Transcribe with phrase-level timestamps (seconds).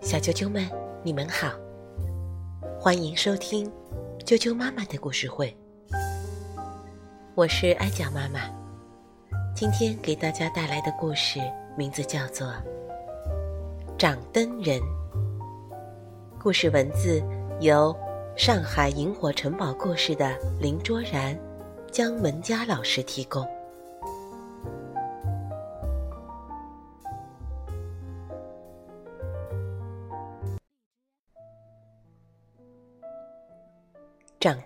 [0.00, 0.64] 小啾啾们，
[1.02, 1.50] 你们好，
[2.78, 3.70] 欢迎收听
[4.24, 5.56] 啾啾妈妈的故事会。
[7.34, 8.40] 我是艾讲妈妈，
[9.54, 11.40] 今天给大家带来的故事
[11.76, 12.46] 名字叫做
[13.98, 14.80] 《掌灯人》。
[16.40, 17.20] 故事文字
[17.60, 17.94] 由
[18.36, 21.36] 上海萤火城堡故事的林卓然、
[21.90, 23.44] 姜文佳老师提供。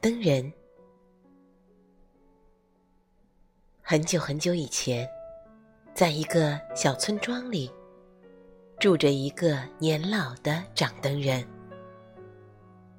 [0.00, 0.50] 灯人。
[3.82, 5.06] 很久很久以前，
[5.92, 7.70] 在一个小村庄里，
[8.78, 11.46] 住着一个年老的掌灯人。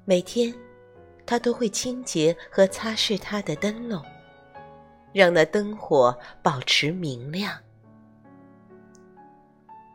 [0.04, 0.54] 每天，
[1.26, 4.00] 他都会清洁和擦拭他的灯笼，
[5.12, 7.58] 让那灯火保持明亮。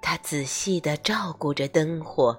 [0.02, 2.38] 他仔细的照顾着灯火，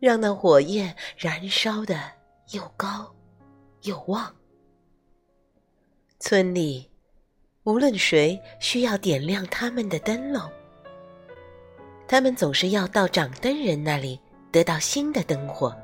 [0.00, 2.10] 让那火焰燃烧的
[2.50, 3.14] 又高。
[3.82, 4.32] 有望。
[6.20, 6.88] 村里，
[7.64, 10.48] 无论谁需要点亮他们的灯笼，
[12.06, 14.20] 他们总是要到掌灯人那里
[14.52, 15.76] 得到新的灯火。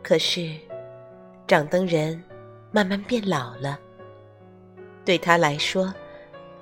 [0.00, 0.54] 可是，
[1.48, 2.22] 掌灯人
[2.70, 3.76] 慢慢变老了，
[5.04, 5.92] 对他来说，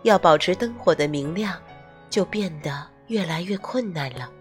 [0.04, 1.60] 要保持灯火的明亮，
[2.08, 4.32] 就变得越来越困难了。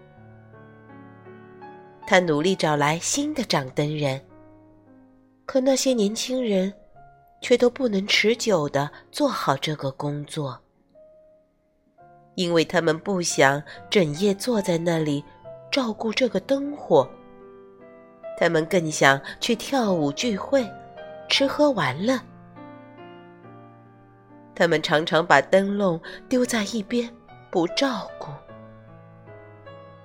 [2.06, 4.18] 他努力找来新的掌灯人。
[5.48, 6.70] 可那些年轻人，
[7.40, 10.60] 却都不能持久的做好这个工作，
[12.34, 15.24] 因为他们不想整夜坐在那里
[15.70, 17.08] 照顾这个灯火。
[18.38, 20.70] 他们更想去跳舞、聚会、
[21.30, 22.20] 吃喝玩乐。
[24.54, 27.10] 他们常常把灯笼丢在一边，
[27.50, 28.28] 不照顾。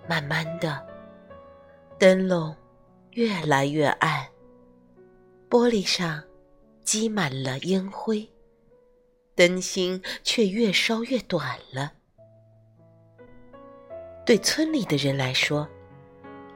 [0.08, 0.82] 慢慢的，
[2.00, 2.56] 灯笼
[3.12, 4.26] 越来越暗。
[5.54, 6.24] 玻璃上
[6.84, 8.28] 积满了烟灰，
[9.36, 11.94] 灯芯却越烧越短了。
[14.26, 15.70] 对村里的人来说，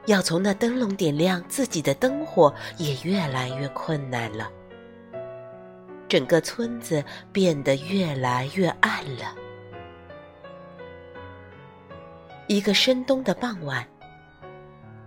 [0.06, 4.50] 要从那灯笼点亮自己的灯火也越来越困难了。
[6.08, 9.32] 整个村子变得越来越暗了。
[12.48, 13.86] 一个深冬的傍晚，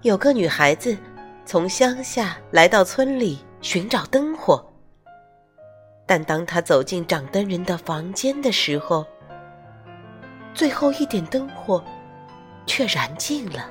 [0.01, 0.97] 有个女孩子
[1.45, 3.39] 从乡下来到村里。
[3.61, 4.73] 寻找灯火，
[6.07, 9.05] 但当他走进掌灯人的房间的时候，
[10.53, 11.83] 最后一点灯火
[12.65, 13.69] 却燃尽了，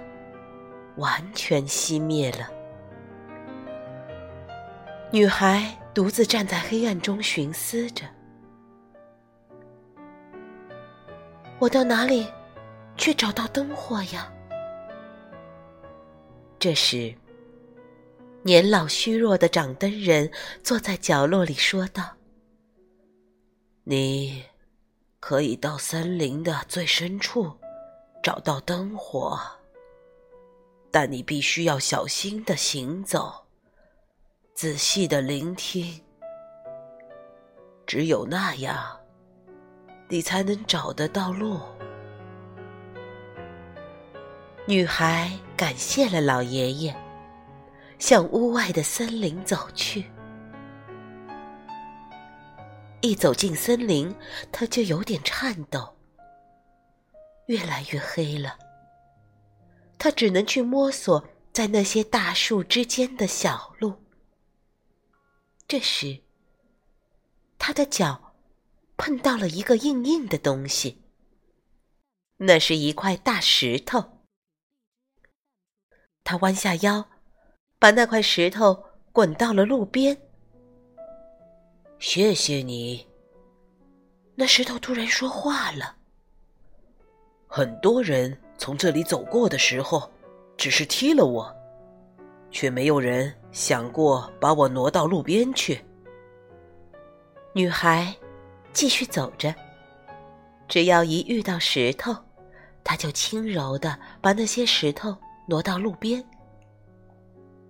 [0.96, 2.48] 完全熄灭了。
[5.10, 8.06] 女孩独自站在黑暗中寻思着
[11.58, 12.28] ：“我到哪里
[12.96, 14.32] 去找到灯火呀？”
[16.60, 17.12] 这时。
[18.42, 20.30] 年老虚弱的掌灯人
[20.62, 22.16] 坐在角落里说道
[23.84, 24.44] ：“你
[25.18, 27.52] 可以到森林的最深处
[28.22, 29.38] 找到灯火，
[30.90, 33.44] 但你必须要小心的行走，
[34.54, 36.00] 仔细的聆听。
[37.86, 38.98] 只有那样，
[40.08, 41.60] 你才能找得到路。”
[44.66, 46.96] 女孩感谢了老爷爷。
[48.00, 50.10] 向屋外的森林走去。
[53.02, 54.12] 一走进森林，
[54.50, 55.96] 他就有点颤抖。
[57.46, 58.58] 越来越黑了，
[59.98, 64.02] 他只能去摸索在那些大树之间的小路。
[65.68, 66.22] 这时，
[67.58, 68.34] 他的脚
[68.96, 71.02] 碰到了一个硬硬的东西，
[72.38, 74.24] 那是一块大石头。
[76.24, 77.10] 他弯下腰。
[77.80, 78.78] 把那块石头
[79.10, 80.16] 滚到了路边。
[81.98, 83.06] 谢谢你。
[84.34, 85.96] 那石头突然说话了。
[87.46, 90.10] 很多人从这里走过的时候，
[90.58, 91.50] 只是踢了我，
[92.50, 95.82] 却没有人想过把我挪到路边去。
[97.54, 98.14] 女孩
[98.74, 99.54] 继续走着，
[100.68, 102.14] 只要一遇到石头，
[102.84, 105.16] 她就轻柔的把那些石头
[105.46, 106.22] 挪到路边。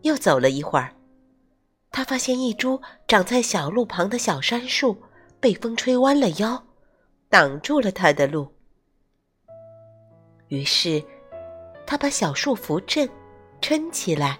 [0.02, 0.94] 又走了一会儿，
[1.90, 5.02] 他发现一株长在小路旁的小杉树
[5.40, 6.64] 被风吹弯了腰，
[7.28, 8.52] 挡住了他的路。
[10.48, 11.02] 于是，
[11.86, 13.08] 他把小树扶正，
[13.60, 14.38] 撑起来，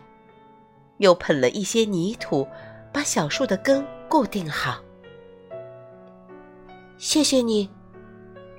[0.98, 2.46] 又喷了一些泥土，
[2.92, 4.82] 把小树的根固定好。
[6.98, 7.70] 谢谢你，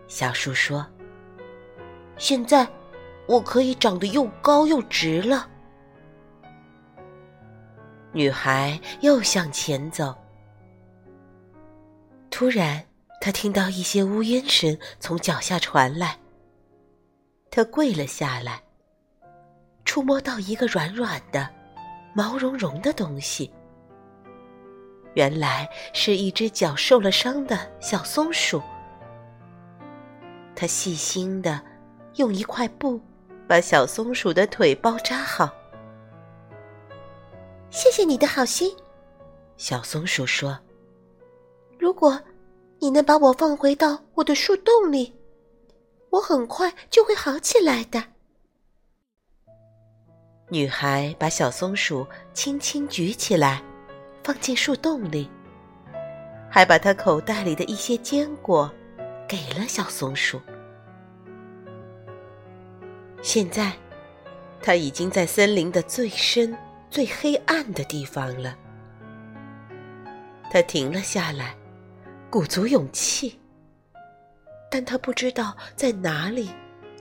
[0.07, 0.85] 小树说。
[2.17, 2.67] 现在
[3.27, 5.50] 我可以长得又高又直了。
[8.13, 10.13] 女孩又向前走，
[12.29, 12.83] 突然，
[13.21, 16.17] 她听到一些呜咽声从脚下传来。
[17.49, 18.61] 她跪了下来，
[19.85, 21.49] 触摸到一个软软的、
[22.13, 23.49] 毛茸茸的东西。
[25.13, 28.61] 原来是一只脚受了伤的小松鼠。
[30.53, 31.61] 她细心的
[32.15, 32.99] 用一块布
[33.47, 35.49] 把小松鼠的腿包扎好。
[37.71, 38.75] 谢谢你的好心，
[39.55, 40.59] 小松鼠说
[41.79, 42.19] ：“如果
[42.79, 45.15] 你能把我放回到我的树洞里，
[46.09, 48.03] 我很快就会好起来的。”
[50.51, 53.63] 女孩把小松鼠轻轻举起来，
[54.21, 55.31] 放进树洞里，
[56.49, 58.69] 还把它口袋里的一些坚果
[59.25, 60.41] 给了小松鼠。
[63.21, 63.71] 现在，
[64.61, 66.53] 它已经在森林的最深。
[66.91, 68.53] 最黑暗的地方了。
[70.51, 71.55] 他停了下来，
[72.29, 73.39] 鼓足勇气，
[74.69, 76.49] 但他不知道在哪里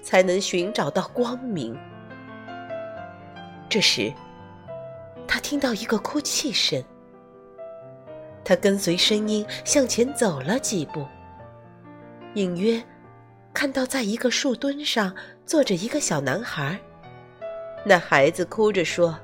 [0.00, 1.76] 才能寻找到光明。
[3.68, 4.12] 这时，
[5.26, 6.80] 他听到一个哭泣声。
[8.44, 11.04] 他跟随声音向前走了几步，
[12.34, 12.80] 隐约
[13.52, 15.12] 看到在一个树墩上
[15.44, 16.78] 坐着一个小男孩。
[17.84, 19.18] 那孩子哭着说。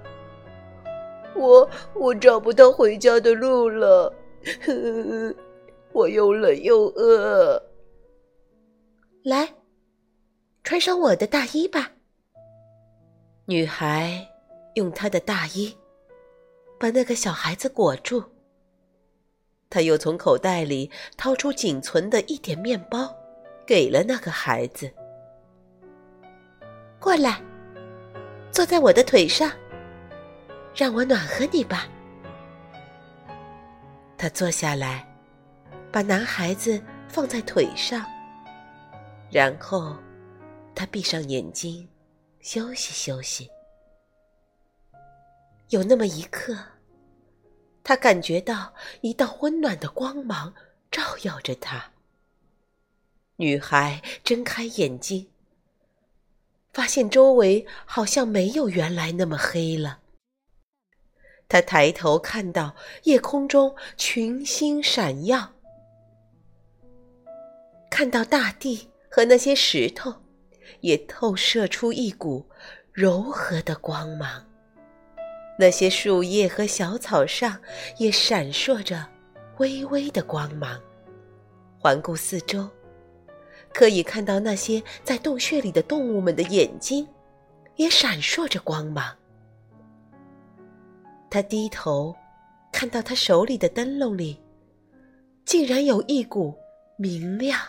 [1.37, 4.13] 我我找不到回家的路了，
[5.93, 7.63] 我又冷又饿。
[9.23, 9.55] 来，
[10.65, 11.93] 穿上我的大衣吧。
[13.47, 14.27] 女孩
[14.75, 15.77] 用她的大衣
[16.79, 18.23] 把那个小孩子裹住。
[19.69, 23.15] 她又从口袋里掏出仅存的一点面包，
[23.67, 24.91] 给了那个孩子。
[27.01, 27.43] 过来，
[28.51, 29.51] 坐在我的腿上。
[30.77, 31.89] 让我暖和你吧。
[34.19, 35.09] 他坐下来，
[35.91, 38.05] 把男孩子放在腿上，
[39.31, 39.97] 然后
[40.75, 41.89] 他闭上眼睛，
[42.41, 43.49] 休息休息。
[45.71, 46.55] 有那么一刻，
[47.83, 50.53] 他感觉到一道温暖的光芒
[50.91, 51.93] 照耀着他。
[53.37, 55.27] 女孩睁开眼睛，
[56.75, 60.01] 发现周围好像没有原来那么黑了。
[61.49, 65.53] 他抬头看到夜空中群星闪耀，
[67.89, 70.13] 看到大地和那些石头
[70.81, 72.45] 也透射出一股
[72.93, 74.45] 柔和的光芒，
[75.59, 77.61] 那些树叶和小草上
[77.97, 79.07] 也闪烁着
[79.59, 80.81] 微微的光芒。
[81.79, 82.69] 环顾四周，
[83.73, 87.07] 可以看到那些在洞穴里的动物们的眼睛
[87.77, 89.17] 也闪烁着光芒。
[91.37, 92.17] 他低头，
[92.73, 94.43] 看到他手里的灯笼里，
[95.45, 96.57] 竟然有一股
[96.97, 97.61] 明亮、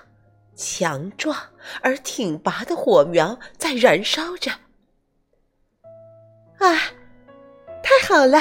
[0.56, 1.38] 强壮
[1.82, 4.50] 而挺拔的火苗在燃烧着。
[6.60, 6.80] 啊，
[7.84, 8.40] 太好了！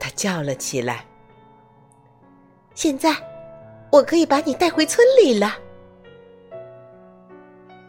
[0.00, 1.04] 他叫了起来。
[2.72, 3.14] 现在，
[3.90, 5.58] 我可以把你带回村里了。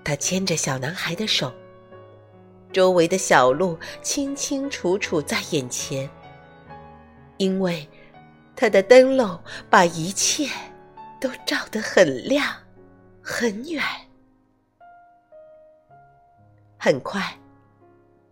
[0.03, 1.49] 他牵着小男孩的手。
[2.73, 6.09] 周围的小路清清楚楚在眼前，
[7.37, 7.87] 因为
[8.55, 9.39] 他的灯笼
[9.69, 10.49] 把一切
[11.21, 12.51] 都照得很亮、
[13.21, 13.83] 很远。
[16.77, 17.23] 很快，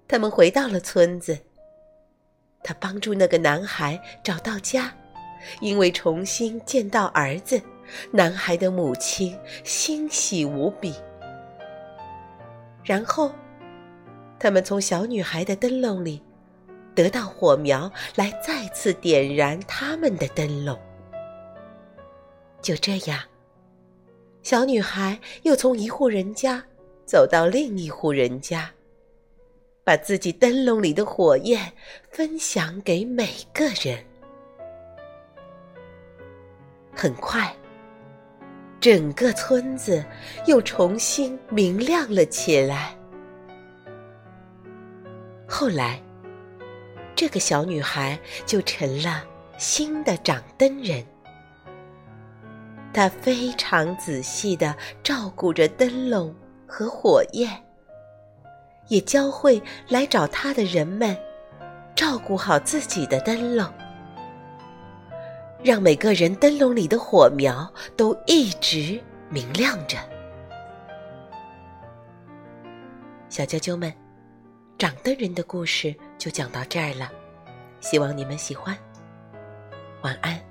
[0.07, 1.37] 他们回到了村子。
[2.63, 4.91] 他帮助那个男孩找到家，
[5.61, 7.61] 因为重新见到儿子，
[8.11, 10.95] 男孩的母亲欣喜无比。
[12.83, 13.31] 然后。
[14.41, 16.19] 他们从小女孩的灯笼里
[16.95, 20.75] 得到火苗，来再次点燃他们的灯笼。
[22.59, 23.19] 就这样，
[24.41, 26.63] 小女孩又从一户人家
[27.05, 28.71] 走到另一户人家，
[29.83, 31.71] 把自己灯笼里的火焰
[32.09, 34.03] 分享给每个人。
[36.95, 37.55] 很快，
[38.79, 40.03] 整个村子
[40.47, 42.97] 又重新明亮了起来。
[45.53, 46.01] 后来，
[47.13, 49.21] 这个小女孩就成了
[49.57, 51.05] 新的掌灯人。
[52.93, 56.33] 她非常仔细的照顾着灯笼
[56.65, 57.51] 和火焰，
[58.87, 61.15] 也教会来找她的人们
[61.95, 63.69] 照顾好自己的灯笼，
[65.61, 69.97] 让每个人灯笼里的火苗都一直明亮着。
[73.27, 73.93] 小啾啾们，
[74.81, 77.11] 长的人的故事就讲到这儿了
[77.81, 78.75] 希望你们喜欢。
[80.01, 80.50] 晚安。